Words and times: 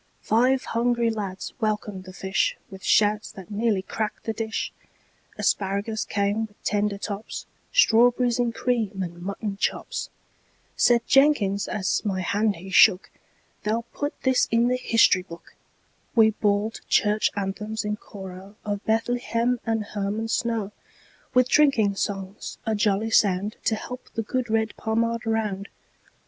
Five 0.23 0.63
hungry 0.63 1.11
lads 1.11 1.53
welcomed 1.59 2.05
the 2.05 2.11
fishWith 2.11 2.81
shouts 2.81 3.31
that 3.33 3.51
nearly 3.51 3.83
cracked 3.83 4.23
the 4.23 4.33
dish; 4.33 4.73
Asparagus 5.37 6.05
came 6.05 6.47
with 6.47 6.63
tender 6.63 6.97
tops, 6.97 7.45
Strawberries 7.71 8.39
in 8.39 8.51
cream, 8.51 9.03
and 9.03 9.21
mutton 9.21 9.57
chops. 9.57 10.09
Said 10.75 11.05
Jenkins, 11.05 11.67
as 11.67 12.03
my 12.03 12.21
hand 12.21 12.55
he 12.55 12.71
shook,"They'll 12.71 13.83
put 13.93 14.19
this 14.23 14.47
in 14.49 14.69
the 14.69 14.75
history 14.77 15.21
book."We 15.21 16.31
bawled 16.31 16.81
Church 16.89 17.29
anthems 17.35 17.85
in 17.85 17.97
choroOf 17.97 18.55
Bethlehem 18.85 19.59
and 19.67 19.83
Hermon 19.83 20.29
snow, 20.29 20.71
With 21.35 21.47
drinking 21.47 21.95
songs, 21.97 22.57
a 22.65 22.73
jolly 22.73 23.11
soundTo 23.11 23.75
help 23.77 24.09
the 24.15 24.23
good 24.23 24.49
red 24.49 24.73
Pommard 24.77 25.27
round. 25.27 25.69